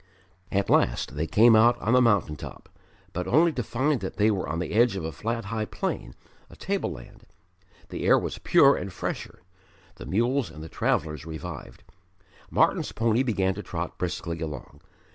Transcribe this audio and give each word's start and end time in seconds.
At 0.51 0.67
last 0.67 1.15
they 1.15 1.27
came 1.27 1.55
out 1.55 1.79
on 1.79 1.93
the 1.93 2.01
mountain 2.01 2.35
top, 2.35 2.69
but 3.13 3.27
only 3.27 3.51
to 3.53 3.61
find 3.61 3.99
that 4.01 4.17
they 4.17 4.31
were 4.31 4.49
on 4.49 4.57
the 4.57 4.73
edge 4.73 4.95
of 4.95 5.03
a 5.03 5.11
flat 5.11 5.45
high 5.45 5.65
plain 5.65 6.15
a 6.49 6.55
tableland. 6.55 7.25
The 7.89 8.05
air 8.07 8.17
was 8.17 8.39
pure 8.39 8.75
and 8.75 8.91
fresher; 8.91 9.41
the 9.97 10.07
mules 10.07 10.49
and 10.49 10.63
the 10.63 10.69
travellers 10.69 11.27
revived. 11.27 11.83
Martyn's 12.49 12.91
pony 12.93 13.21
began 13.21 13.53
to 13.53 13.61
trot 13.61 13.99
briskly 13.99 14.39
along. 14.39 14.81